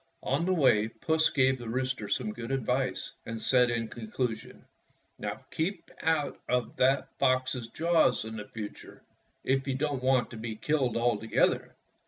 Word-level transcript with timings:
On 0.23 0.45
the 0.45 0.53
way 0.55 0.87
Puss 0.87 1.29
gave 1.29 1.59
the 1.59 1.69
rooster 1.69 2.09
some 2.09 2.33
good 2.33 2.49
advice, 2.49 3.13
and 3.27 3.39
said 3.39 3.69
in 3.69 3.87
conclusion, 3.87 4.65
"Now, 5.19 5.45
keep 5.51 5.91
out 6.01 6.39
of 6.49 6.75
that 6.77 7.09
fox's 7.19 7.67
jaws 7.67 8.25
in 8.25 8.43
future, 8.47 9.03
if 9.43 9.67
you 9.67 9.75
don't 9.75 10.01
want 10.03 10.31
to 10.31 10.37
be 10.37 10.55
killed 10.55 10.97
altogether." 10.97 11.75